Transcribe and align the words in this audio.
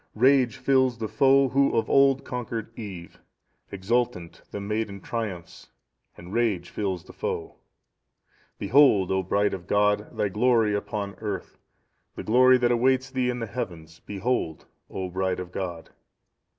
"Rage 0.15 0.57
fills 0.57 0.97
the 0.97 1.07
foe 1.07 1.49
who 1.49 1.77
of 1.77 1.87
old 1.87 2.25
conquered 2.25 2.71
Eve; 2.75 3.19
exultant 3.71 4.41
the 4.49 4.59
maiden 4.59 4.99
triumphs 4.99 5.69
and 6.17 6.33
rage 6.33 6.71
fills 6.71 7.03
the 7.03 7.13
foe. 7.13 7.57
"Behold, 8.57 9.11
O 9.11 9.21
bride 9.21 9.53
of 9.53 9.67
God, 9.67 10.09
thy 10.17 10.27
glory 10.29 10.73
upon 10.73 11.13
earth; 11.21 11.59
the 12.15 12.23
glory 12.23 12.57
that 12.57 12.71
awaits 12.71 13.11
thee 13.11 13.29
in 13.29 13.37
the 13.37 13.45
Heavens 13.45 14.01
behold, 14.07 14.65
O 14.89 15.07
bride 15.07 15.39
of 15.39 15.51
God. 15.51 15.91